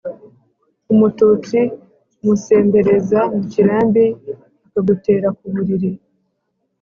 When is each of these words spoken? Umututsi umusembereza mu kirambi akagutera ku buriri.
Umututsi 0.93 1.59
umusembereza 2.21 3.19
mu 3.33 3.41
kirambi 3.51 4.05
akagutera 4.65 5.27
ku 5.37 5.45
buriri. 5.53 5.91